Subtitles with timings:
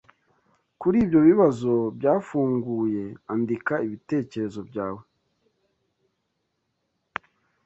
[0.81, 3.03] Kuri ibyo bibazo byafunguye
[3.33, 5.01] andika ibitekerezo byawe